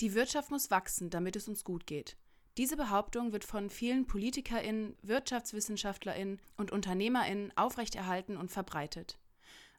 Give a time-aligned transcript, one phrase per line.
[0.00, 2.16] Die Wirtschaft muss wachsen, damit es uns gut geht.
[2.56, 9.18] Diese Behauptung wird von vielen PolitikerInnen, WirtschaftswissenschaftlerInnen und UnternehmerInnen aufrechterhalten und verbreitet.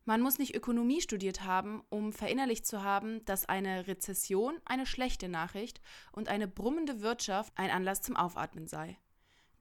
[0.04, 5.30] Man muss nicht Ökonomie studiert haben, um verinnerlicht zu haben, dass eine Rezession eine schlechte
[5.30, 5.82] Nachricht
[6.12, 9.00] und eine brummende Wirtschaft ein Anlass zum Aufatmen sei.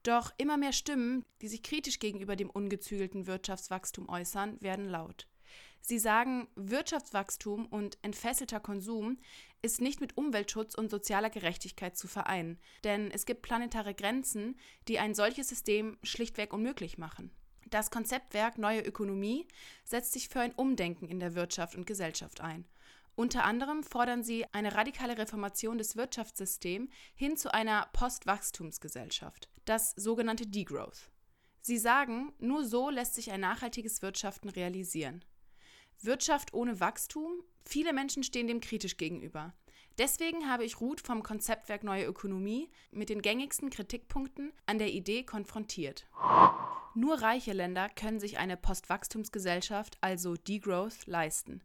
[0.02, 5.26] Doch immer mehr Stimmen, die sich kritisch gegenüber dem ungezügelten Wirtschaftswachstum äußern, werden laut.
[5.80, 9.18] Sie sagen, Wirtschaftswachstum und entfesselter Konsum
[9.60, 14.98] ist nicht mit Umweltschutz und sozialer Gerechtigkeit zu vereinen, denn es gibt planetare Grenzen, die
[14.98, 17.30] ein solches System schlichtweg unmöglich machen.
[17.70, 19.48] Das Konzeptwerk Neue Ökonomie
[19.84, 22.64] setzt sich für ein Umdenken in der Wirtschaft und Gesellschaft ein.
[23.16, 30.46] Unter anderem fordern sie eine radikale Reformation des Wirtschaftssystems hin zu einer Postwachstumsgesellschaft, das sogenannte
[30.46, 31.10] Degrowth.
[31.60, 35.24] Sie sagen, nur so lässt sich ein nachhaltiges Wirtschaften realisieren.
[36.04, 37.42] Wirtschaft ohne Wachstum?
[37.64, 39.54] Viele Menschen stehen dem kritisch gegenüber.
[39.98, 45.22] Deswegen habe ich Ruth vom Konzeptwerk Neue Ökonomie mit den gängigsten Kritikpunkten an der Idee
[45.22, 46.06] konfrontiert.
[46.94, 51.62] Nur reiche Länder können sich eine Postwachstumsgesellschaft, also Degrowth, leisten.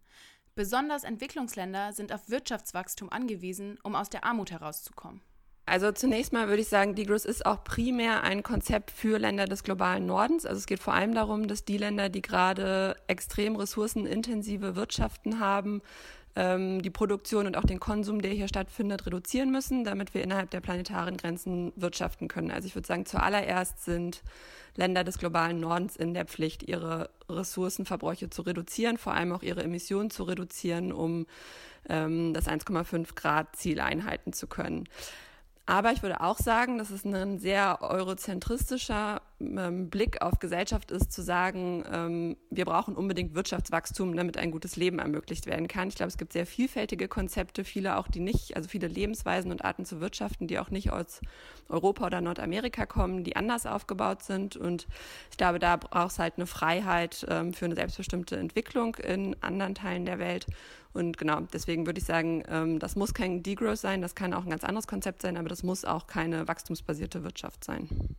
[0.55, 5.21] Besonders Entwicklungsländer sind auf Wirtschaftswachstum angewiesen, um aus der Armut herauszukommen.
[5.69, 9.63] Also zunächst mal würde ich sagen, Degrowth ist auch primär ein Konzept für Länder des
[9.63, 10.45] globalen Nordens.
[10.45, 15.81] Also es geht vor allem darum, dass die Länder, die gerade extrem ressourcenintensive Wirtschaften haben,
[16.35, 20.49] ähm, die Produktion und auch den Konsum, der hier stattfindet, reduzieren müssen, damit wir innerhalb
[20.49, 22.49] der planetaren Grenzen wirtschaften können.
[22.49, 24.23] Also ich würde sagen, zuallererst sind
[24.75, 29.63] Länder des globalen Nordens in der Pflicht, ihre Ressourcenverbräuche zu reduzieren, vor allem auch ihre
[29.63, 31.27] Emissionen zu reduzieren, um
[31.87, 34.87] ähm, das 1,5 Grad Ziel einhalten zu können.
[35.69, 41.11] Aber ich würde auch sagen, dass es ein sehr eurozentristischer ähm, Blick auf Gesellschaft ist,
[41.11, 45.87] zu sagen, ähm, wir brauchen unbedingt Wirtschaftswachstum, damit ein gutes Leben ermöglicht werden kann.
[45.87, 49.63] Ich glaube, es gibt sehr vielfältige Konzepte, viele auch, die nicht, also viele Lebensweisen und
[49.63, 51.21] Arten zu wirtschaften, die auch nicht aus
[51.69, 54.57] Europa oder Nordamerika kommen, die anders aufgebaut sind.
[54.57, 54.87] Und
[55.31, 59.75] ich glaube, da braucht es halt eine Freiheit ähm, für eine selbstbestimmte Entwicklung in anderen
[59.75, 60.47] Teilen der Welt.
[60.91, 64.49] Und genau, deswegen würde ich sagen, das muss kein Degrowth sein, das kann auch ein
[64.49, 68.17] ganz anderes Konzept sein, aber das muss auch keine wachstumsbasierte Wirtschaft sein.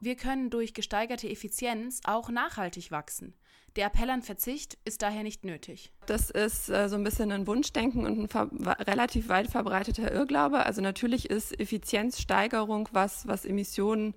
[0.00, 3.34] Wir können durch gesteigerte Effizienz auch nachhaltig wachsen.
[3.76, 5.92] Der Appell an Verzicht ist daher nicht nötig.
[6.06, 10.64] Das ist äh, so ein bisschen ein Wunschdenken und ein relativ weit verbreiteter Irrglaube.
[10.64, 14.14] Also natürlich ist Effizienzsteigerung was, was Emissionen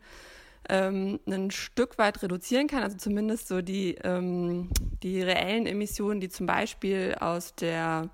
[0.70, 4.70] ähm, ein Stück weit reduzieren kann, also zumindest so die, ähm,
[5.04, 8.10] die reellen Emissionen, die zum Beispiel aus der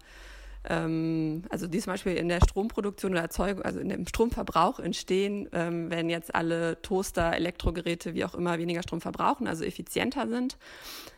[0.70, 5.50] ähm, also die zum Beispiel in der Stromproduktion oder Erzeugung, also in dem Stromverbrauch entstehen,
[5.53, 10.58] ähm, wenn jetzt alle Toaster, Elektrogeräte, wie auch immer, weniger Strom verbrauchen, also effizienter sind.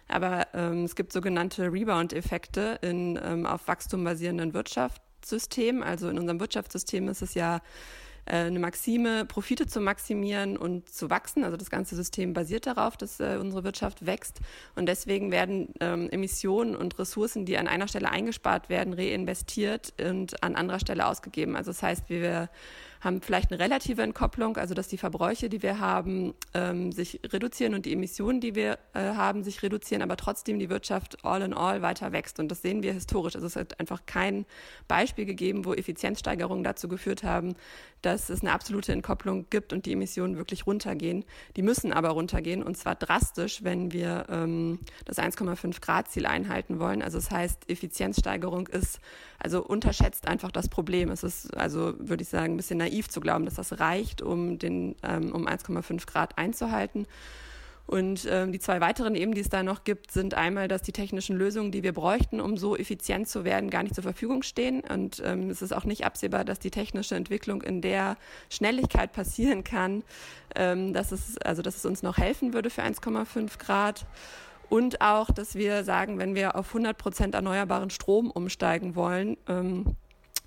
[0.07, 5.83] Aber ähm, es gibt sogenannte Rebound-Effekte in ähm, auf Wachstum basierenden Wirtschaftssystemen.
[5.83, 7.61] Also in unserem Wirtschaftssystem ist es ja
[8.27, 11.43] eine Maxime, Profite zu maximieren und zu wachsen.
[11.43, 14.39] Also das ganze System basiert darauf, dass äh, unsere Wirtschaft wächst.
[14.75, 20.43] Und deswegen werden ähm, Emissionen und Ressourcen, die an einer Stelle eingespart werden, reinvestiert und
[20.43, 21.55] an anderer Stelle ausgegeben.
[21.55, 22.49] Also das heißt, wir
[23.01, 27.73] haben vielleicht eine relative Entkopplung, also dass die Verbräuche, die wir haben, ähm, sich reduzieren
[27.73, 31.53] und die Emissionen, die wir äh, haben, sich reduzieren, aber trotzdem die Wirtschaft all in
[31.53, 32.39] all weiter wächst.
[32.39, 33.35] Und das sehen wir historisch.
[33.35, 34.45] Also es hat einfach kein
[34.87, 37.55] Beispiel gegeben, wo Effizienzsteigerungen dazu geführt haben,
[38.01, 41.25] dass es eine absolute Entkopplung gibt und die Emissionen wirklich runtergehen.
[41.55, 46.79] Die müssen aber runtergehen und zwar drastisch, wenn wir ähm, das 1,5 Grad Ziel einhalten
[46.79, 47.01] wollen.
[47.01, 48.99] Also das heißt, Effizienzsteigerung ist,
[49.39, 51.09] also unterschätzt einfach das Problem.
[51.09, 54.59] Es ist also, würde ich sagen, ein bisschen naiv zu glauben, dass das reicht, um
[54.59, 57.07] den ähm, um 1,5 Grad einzuhalten.
[57.87, 60.91] Und ähm, die zwei weiteren eben, die es da noch gibt, sind einmal, dass die
[60.91, 64.81] technischen Lösungen, die wir bräuchten, um so effizient zu werden, gar nicht zur Verfügung stehen.
[64.81, 68.17] Und ähm, es ist auch nicht absehbar, dass die technische Entwicklung in der
[68.49, 70.03] Schnelligkeit passieren kann,
[70.55, 74.05] ähm, dass es also dass es uns noch helfen würde für 1,5 Grad.
[74.69, 79.95] Und auch, dass wir sagen, wenn wir auf 100 Prozent erneuerbaren Strom umsteigen wollen, ähm,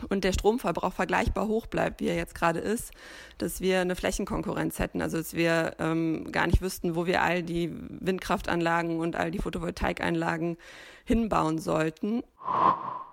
[0.08, 2.92] und der Stromverbrauch vergleichbar hoch bleibt, wie er jetzt gerade ist,
[3.38, 5.02] dass wir eine Flächenkonkurrenz hätten.
[5.02, 9.38] Also dass wir ähm, gar nicht wüssten, wo wir all die Windkraftanlagen und all die
[9.38, 10.56] Photovoltaikeinlagen
[11.04, 12.22] hinbauen sollten.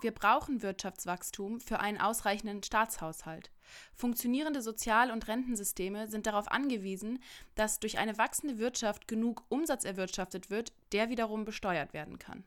[0.02, 3.50] Wir brauchen Wirtschaftswachstum für einen ausreichenden Staatshaushalt.
[3.96, 7.20] Funktionierende Sozial- und Rentensysteme sind darauf angewiesen,
[7.56, 12.44] dass durch eine wachsende Wirtschaft genug Umsatz erwirtschaftet wird, der wiederum besteuert werden kann.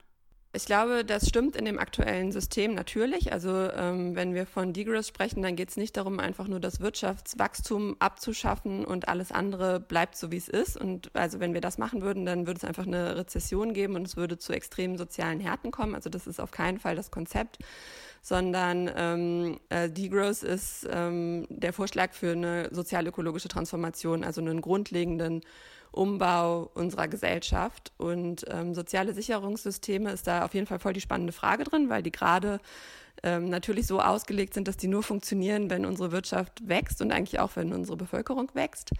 [0.52, 3.32] Ich glaube, das stimmt in dem aktuellen System natürlich.
[3.32, 6.80] Also ähm, wenn wir von Degrowth sprechen, dann geht es nicht darum, einfach nur das
[6.80, 10.76] Wirtschaftswachstum abzuschaffen und alles andere bleibt so, wie es ist.
[10.76, 14.04] Und also wenn wir das machen würden, dann würde es einfach eine Rezession geben und
[14.08, 15.94] es würde zu extremen sozialen Härten kommen.
[15.94, 17.58] Also das ist auf keinen Fall das Konzept,
[18.22, 25.40] sondern ähm, äh, Degrowth ist ähm, der Vorschlag für eine sozial-ökologische Transformation, also einen grundlegenden
[25.92, 27.92] Umbau unserer Gesellschaft.
[27.96, 32.02] Und ähm, soziale Sicherungssysteme ist da auf jeden Fall voll die spannende Frage drin, weil
[32.02, 32.60] die gerade
[33.22, 37.40] ähm, natürlich so ausgelegt sind, dass die nur funktionieren, wenn unsere Wirtschaft wächst und eigentlich
[37.40, 38.92] auch, wenn unsere Bevölkerung wächst.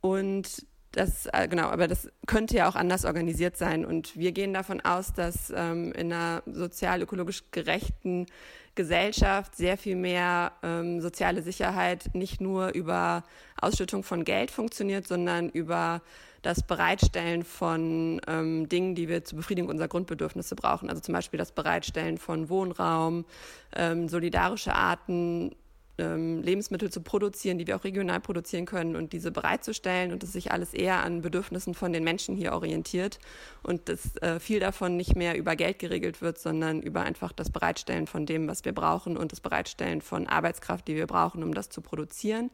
[0.00, 3.84] Und das, äh, genau, aber das könnte ja auch anders organisiert sein.
[3.84, 8.26] Und wir gehen davon aus, dass ähm, in einer sozial-ökologisch gerechten
[8.74, 13.24] Gesellschaft sehr viel mehr ähm, soziale Sicherheit nicht nur über
[13.60, 16.02] Ausschüttung von Geld funktioniert, sondern über
[16.42, 20.90] das Bereitstellen von ähm, Dingen, die wir zur Befriedigung unserer Grundbedürfnisse brauchen.
[20.90, 23.24] Also zum Beispiel das Bereitstellen von Wohnraum,
[23.76, 25.54] ähm, solidarische Arten,
[25.98, 30.32] ähm, Lebensmittel zu produzieren, die wir auch regional produzieren können und diese bereitzustellen und dass
[30.32, 33.18] sich alles eher an Bedürfnissen von den Menschen hier orientiert
[33.62, 37.50] und dass äh, viel davon nicht mehr über Geld geregelt wird, sondern über einfach das
[37.50, 41.52] Bereitstellen von dem, was wir brauchen und das Bereitstellen von Arbeitskraft, die wir brauchen, um
[41.54, 42.50] das zu produzieren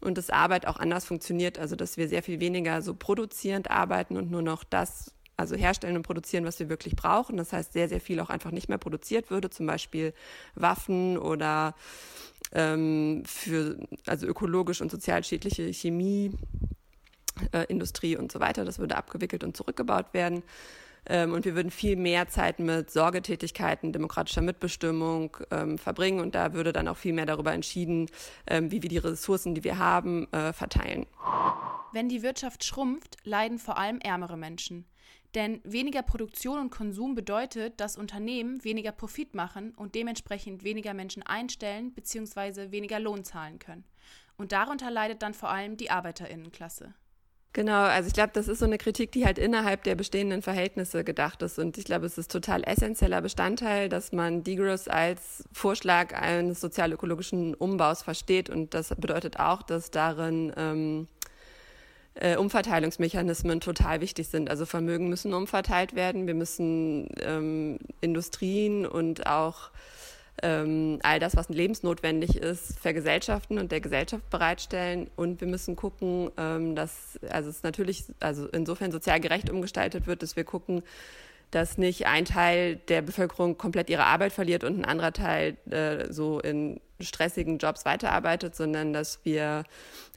[0.00, 4.16] und dass Arbeit auch anders funktioniert, also dass wir sehr viel weniger so produzierend arbeiten
[4.16, 7.36] und nur noch das also herstellen und produzieren, was wir wirklich brauchen.
[7.36, 10.12] Das heißt, sehr, sehr viel auch einfach nicht mehr produziert würde, zum Beispiel
[10.54, 11.74] Waffen oder
[12.52, 16.32] ähm, für also ökologisch und sozial schädliche Chemie,
[17.52, 18.64] äh, Industrie und so weiter.
[18.64, 20.42] Das würde abgewickelt und zurückgebaut werden.
[21.06, 26.20] Ähm, und wir würden viel mehr Zeit mit Sorgetätigkeiten, demokratischer Mitbestimmung ähm, verbringen.
[26.20, 28.08] Und da würde dann auch viel mehr darüber entschieden,
[28.46, 31.06] ähm, wie wir die Ressourcen, die wir haben, äh, verteilen.
[31.92, 34.86] Wenn die Wirtschaft schrumpft, leiden vor allem ärmere Menschen.
[35.34, 41.22] Denn weniger Produktion und Konsum bedeutet, dass Unternehmen weniger Profit machen und dementsprechend weniger Menschen
[41.22, 42.70] einstellen bzw.
[42.70, 43.84] weniger Lohn zahlen können.
[44.36, 46.94] Und darunter leidet dann vor allem die Arbeiterinnenklasse.
[47.54, 51.04] Genau, also ich glaube, das ist so eine Kritik, die halt innerhalb der bestehenden Verhältnisse
[51.04, 51.58] gedacht ist.
[51.58, 57.54] Und ich glaube, es ist total essentieller Bestandteil, dass man Degrowth als Vorschlag eines sozialökologischen
[57.54, 58.48] Umbaus versteht.
[58.48, 61.08] Und das bedeutet auch, dass darin ähm,
[62.14, 64.50] äh, Umverteilungsmechanismen total wichtig sind.
[64.50, 69.70] Also Vermögen müssen umverteilt werden, wir müssen ähm, Industrien und auch
[70.42, 75.10] ähm, all das, was lebensnotwendig ist, vergesellschaften und der Gesellschaft bereitstellen.
[75.16, 80.22] Und wir müssen gucken, ähm, dass also es natürlich also insofern sozial gerecht umgestaltet wird,
[80.22, 80.82] dass wir gucken,
[81.50, 86.10] dass nicht ein Teil der Bevölkerung komplett ihre Arbeit verliert und ein anderer Teil äh,
[86.10, 89.64] so in stressigen Jobs weiterarbeitet, sondern dass wir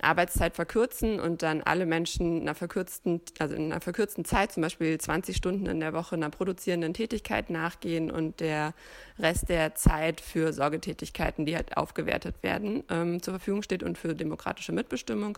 [0.01, 4.61] Arbeitszeit verkürzen und dann alle Menschen in einer verkürzten, also in einer verkürzten Zeit, zum
[4.61, 8.73] Beispiel 20 Stunden in der Woche einer produzierenden Tätigkeit nachgehen und der
[9.17, 14.13] Rest der Zeit für Sorgetätigkeiten, die halt aufgewertet werden, ähm, zur Verfügung steht und für
[14.13, 15.37] demokratische Mitbestimmung.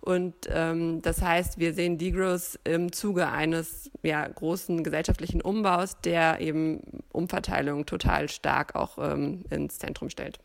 [0.00, 6.40] Und ähm, das heißt, wir sehen Degrowth im Zuge eines ja, großen gesellschaftlichen Umbaus, der
[6.40, 10.38] eben Umverteilung total stark auch ähm, ins Zentrum stellt.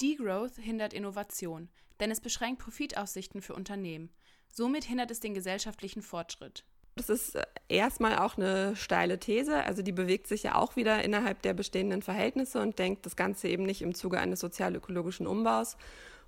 [0.00, 1.68] Degrowth hindert Innovation,
[2.00, 4.10] denn es beschränkt Profitaussichten für Unternehmen.
[4.48, 6.64] Somit hindert es den gesellschaftlichen Fortschritt.
[6.96, 9.64] Das ist äh, erstmal auch eine steile These.
[9.64, 13.48] Also die bewegt sich ja auch wieder innerhalb der bestehenden Verhältnisse und denkt das Ganze
[13.48, 15.76] eben nicht im Zuge eines sozial-ökologischen Umbaus.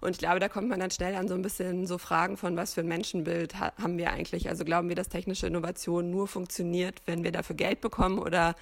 [0.01, 2.57] Und ich glaube, da kommt man dann schnell an so ein bisschen so Fragen von,
[2.57, 4.49] was für ein Menschenbild haben wir eigentlich?
[4.49, 8.55] Also glauben wir, dass technische Innovation nur funktioniert, wenn wir dafür Geld bekommen oder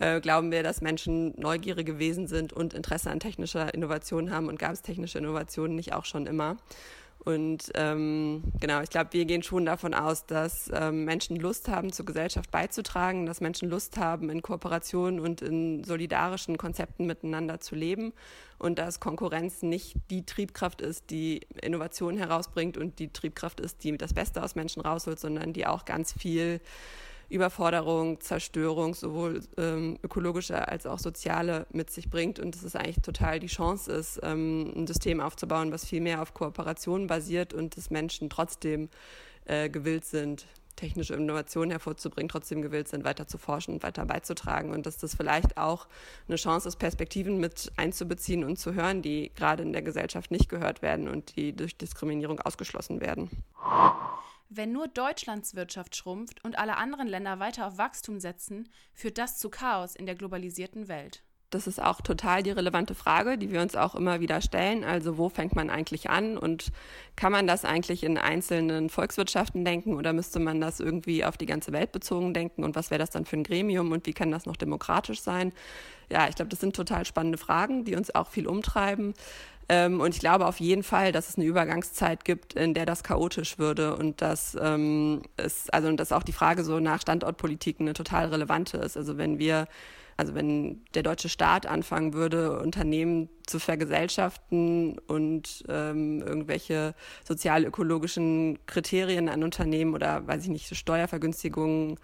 [0.00, 4.58] äh, glauben wir, dass Menschen neugierige Wesen sind und Interesse an technischer Innovation haben und
[4.58, 6.56] gab es technische Innovationen nicht auch schon immer.
[7.24, 11.90] Und ähm, genau, ich glaube, wir gehen schon davon aus, dass ähm, Menschen Lust haben,
[11.90, 17.76] zur Gesellschaft beizutragen, dass Menschen Lust haben, in Kooperation und in solidarischen Konzepten miteinander zu
[17.76, 18.12] leben
[18.58, 23.96] und dass Konkurrenz nicht die Triebkraft ist, die Innovation herausbringt und die Triebkraft ist, die
[23.96, 26.60] das Beste aus Menschen rausholt, sondern die auch ganz viel
[27.34, 33.02] Überforderung, Zerstörung, sowohl ähm, ökologische als auch soziale mit sich bringt und dass es eigentlich
[33.02, 37.76] total die Chance ist, ähm, ein System aufzubauen, was viel mehr auf Kooperation basiert und
[37.76, 38.88] dass Menschen trotzdem
[39.46, 44.70] äh, gewillt sind, technische Innovationen hervorzubringen, trotzdem gewillt sind, weiter zu forschen und weiter beizutragen
[44.72, 45.86] und dass das vielleicht auch
[46.28, 50.48] eine Chance ist, Perspektiven mit einzubeziehen und zu hören, die gerade in der Gesellschaft nicht
[50.48, 53.30] gehört werden und die durch Diskriminierung ausgeschlossen werden.
[54.56, 59.36] Wenn nur Deutschlands Wirtschaft schrumpft und alle anderen Länder weiter auf Wachstum setzen, führt das
[59.36, 61.24] zu Chaos in der globalisierten Welt.
[61.50, 64.84] Das ist auch total die relevante Frage, die wir uns auch immer wieder stellen.
[64.84, 66.70] Also wo fängt man eigentlich an und
[67.16, 71.46] kann man das eigentlich in einzelnen Volkswirtschaften denken oder müsste man das irgendwie auf die
[71.46, 74.30] ganze Welt bezogen denken und was wäre das dann für ein Gremium und wie kann
[74.30, 75.52] das noch demokratisch sein?
[76.10, 79.14] Ja, ich glaube, das sind total spannende Fragen, die uns auch viel umtreiben.
[79.68, 83.02] Ähm, und ich glaube auf jeden Fall, dass es eine Übergangszeit gibt, in der das
[83.02, 87.80] chaotisch würde und dass ähm, es, also und dass auch die Frage so nach Standortpolitik
[87.80, 88.96] eine total relevante ist.
[88.96, 89.66] Also wenn wir
[90.16, 96.94] also wenn der deutsche Staat anfangen würde, Unternehmen zu vergesellschaften und ähm, irgendwelche
[97.24, 101.98] sozial-ökologischen Kriterien an Unternehmen oder, weiß ich nicht, Steuervergünstigungen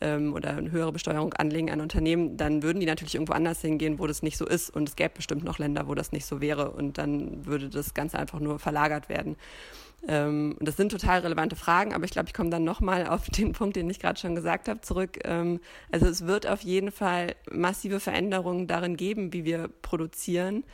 [0.00, 3.98] ähm, oder eine höhere Besteuerung anlegen an Unternehmen, dann würden die natürlich irgendwo anders hingehen,
[3.98, 4.70] wo das nicht so ist.
[4.70, 6.70] Und es gäbe bestimmt noch Länder, wo das nicht so wäre.
[6.70, 9.36] Und dann würde das Ganze einfach nur verlagert werden.
[10.08, 13.52] Ähm, das sind total relevante Fragen, aber ich glaube, ich komme dann nochmal auf den
[13.52, 15.18] Punkt, den ich gerade schon gesagt habe, zurück.
[15.24, 20.64] Ähm, also es wird auf jeden Fall massive Veränderungen darin geben, wie wir produzieren.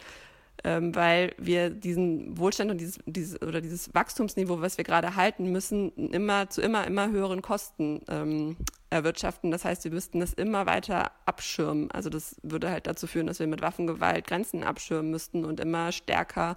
[0.65, 5.53] Ähm, weil wir diesen Wohlstand und dieses, dieses oder dieses Wachstumsniveau, was wir gerade halten
[5.53, 8.57] müssen, immer zu immer immer höheren Kosten ähm,
[8.91, 9.51] erwirtschaften.
[9.51, 11.91] Das heißt, wir müssten das immer weiter abschirmen.
[11.91, 15.93] Also das würde halt dazu führen, dass wir mit Waffengewalt Grenzen abschirmen müssten und immer
[15.93, 16.57] stärker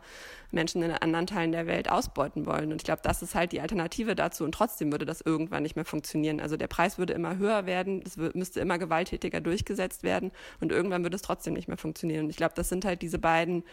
[0.52, 2.72] Menschen in anderen Teilen der Welt ausbeuten wollen.
[2.72, 4.44] Und ich glaube, das ist halt die Alternative dazu.
[4.44, 6.40] Und trotzdem würde das irgendwann nicht mehr funktionieren.
[6.40, 11.04] Also der Preis würde immer höher werden, es müsste immer gewalttätiger durchgesetzt werden und irgendwann
[11.04, 12.26] würde es trotzdem nicht mehr funktionieren.
[12.26, 13.64] Und ich glaube, das sind halt diese beiden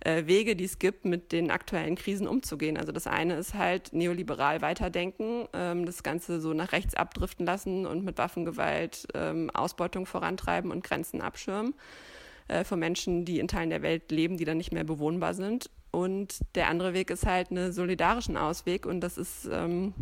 [0.00, 2.76] äh, Wege, die es gibt, mit den aktuellen Krisen umzugehen.
[2.76, 7.86] Also das eine ist halt neoliberal weiterdenken, ähm, das Ganze so nach rechts abdriften lassen
[7.86, 11.74] und mit Waffengewalt ähm, Ausbeutung vorantreiben und Grenzen abschirmen
[12.48, 15.70] äh, von Menschen, die in Teilen der Welt leben, die dann nicht mehr bewohnbar sind.
[15.90, 19.94] Und der andere Weg ist halt einen solidarischen Ausweg und das ist ähm,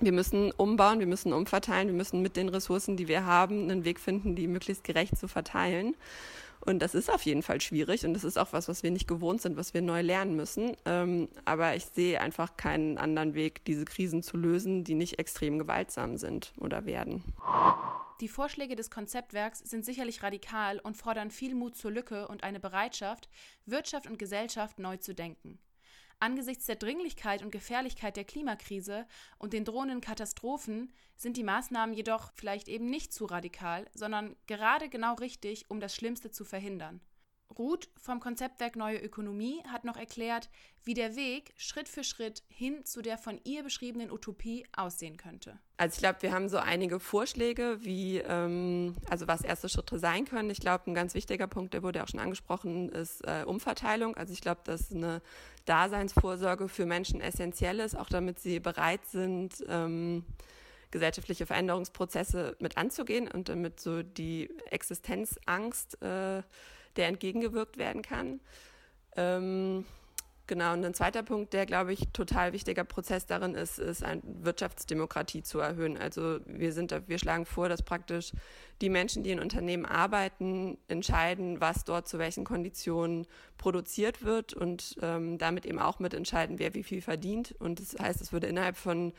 [0.00, 3.84] wir müssen umbauen, wir müssen umverteilen, wir müssen mit den Ressourcen, die wir haben, einen
[3.84, 5.96] Weg finden, die möglichst gerecht zu verteilen.
[6.60, 9.08] Und das ist auf jeden Fall schwierig und das ist auch was, was wir nicht
[9.08, 10.76] gewohnt sind, was wir neu lernen müssen.
[10.84, 15.58] Ähm, aber ich sehe einfach keinen anderen Weg, diese Krisen zu lösen, die nicht extrem
[15.58, 17.22] gewaltsam sind oder werden.
[18.20, 22.58] Die Vorschläge des Konzeptwerks sind sicherlich radikal und fordern viel Mut zur Lücke und eine
[22.58, 23.28] Bereitschaft,
[23.64, 25.60] Wirtschaft und Gesellschaft neu zu denken.
[26.20, 29.06] Angesichts der Dringlichkeit und Gefährlichkeit der Klimakrise
[29.38, 34.88] und den drohenden Katastrophen sind die Maßnahmen jedoch vielleicht eben nicht zu radikal, sondern gerade
[34.88, 37.00] genau richtig, um das Schlimmste zu verhindern.
[37.56, 40.48] Ruth vom Konzeptwerk Neue Ökonomie hat noch erklärt,
[40.84, 45.58] wie der Weg Schritt für Schritt hin zu der von ihr beschriebenen Utopie aussehen könnte.
[45.76, 50.24] Also ich glaube, wir haben so einige Vorschläge, wie ähm, also was erste Schritte sein
[50.24, 50.50] können.
[50.50, 54.16] Ich glaube, ein ganz wichtiger Punkt, der wurde auch schon angesprochen, ist äh, Umverteilung.
[54.16, 55.22] Also ich glaube, dass eine
[55.64, 60.24] Daseinsvorsorge für Menschen essentiell ist, auch damit sie bereit sind, ähm,
[60.90, 66.42] gesellschaftliche Veränderungsprozesse mit anzugehen und damit so die Existenzangst äh,
[66.98, 68.40] der entgegengewirkt werden kann.
[69.16, 69.86] Ähm,
[70.46, 74.20] genau, und ein zweiter Punkt, der, glaube ich, total wichtiger Prozess darin ist, ist eine
[74.24, 75.96] Wirtschaftsdemokratie zu erhöhen.
[75.96, 78.32] Also wir, sind, wir schlagen vor, dass praktisch
[78.80, 83.26] die Menschen, die in Unternehmen arbeiten, entscheiden, was dort zu welchen Konditionen
[83.56, 87.54] produziert wird und ähm, damit eben auch mitentscheiden, wer wie viel verdient.
[87.58, 89.12] Und das heißt, es würde innerhalb von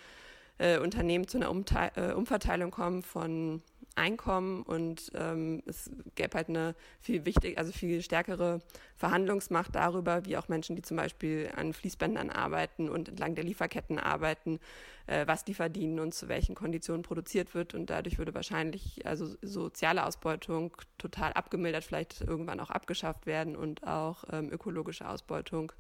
[0.60, 3.62] äh, Unternehmen zu einer Umte äh, Umverteilung kommen von
[3.96, 8.62] Einkommen und ähm, es gäbe halt eine viel wichtig, also viel stärkere
[8.96, 14.00] Verhandlungsmacht darüber, wie auch Menschen, die zum Beispiel an Fließbändern arbeiten und entlang der Lieferketten
[14.00, 14.60] arbeiten,
[15.08, 17.74] äh, was die verdienen und zu welchen Konditionen produziert wird.
[17.74, 23.86] Und dadurch würde wahrscheinlich also soziale Ausbeutung total abgemildert, vielleicht irgendwann auch abgeschafft werden und
[23.86, 25.72] auch ähm, ökologische Ausbeutung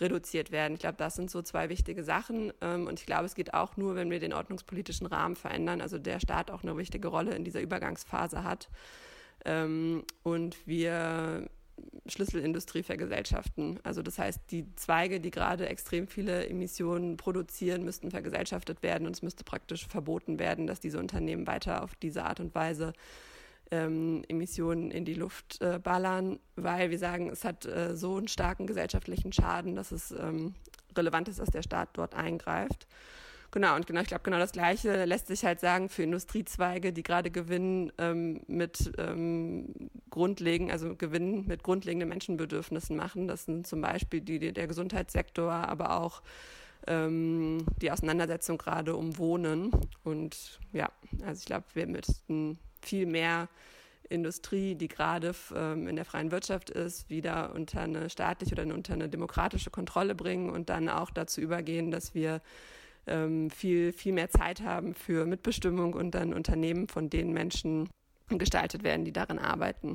[0.00, 0.74] reduziert werden.
[0.74, 2.52] Ich glaube, das sind so zwei wichtige Sachen.
[2.60, 5.98] Ähm, und ich glaube, es geht auch nur, wenn wir den ordnungspolitischen Rahmen verändern, also
[5.98, 8.68] der Staat auch eine wichtige Rolle in dieser Übergangsphase hat.
[9.44, 11.48] Ähm, und wir
[12.06, 13.80] Schlüsselindustrie vergesellschaften.
[13.82, 19.14] Also das heißt, die Zweige, die gerade extrem viele Emissionen produzieren, müssten vergesellschaftet werden und
[19.14, 22.92] es müsste praktisch verboten werden, dass diese Unternehmen weiter auf diese Art und Weise
[23.70, 28.28] ähm, Emissionen in die Luft äh, ballern, weil wir sagen, es hat äh, so einen
[28.28, 30.54] starken gesellschaftlichen Schaden, dass es ähm,
[30.96, 32.86] relevant ist, dass der Staat dort eingreift.
[33.52, 37.02] Genau, und genau, ich glaube, genau das Gleiche lässt sich halt sagen für Industriezweige, die
[37.02, 43.28] gerade gewinnen ähm, mit ähm, grundlegend, also gewinnen mit grundlegenden Menschenbedürfnissen machen.
[43.28, 46.22] Das sind zum Beispiel die, der Gesundheitssektor, aber auch
[46.86, 49.70] ähm, die Auseinandersetzung gerade um Wohnen.
[50.04, 50.90] Und ja,
[51.24, 53.48] also ich glaube, wir müssten viel mehr
[54.08, 58.94] Industrie, die gerade ähm, in der freien Wirtschaft ist, wieder unter eine staatliche oder unter
[58.94, 62.40] eine demokratische Kontrolle bringen und dann auch dazu übergehen, dass wir
[63.06, 67.88] ähm, viel, viel mehr Zeit haben für Mitbestimmung und dann Unternehmen von den Menschen
[68.28, 69.94] gestaltet werden, die darin arbeiten.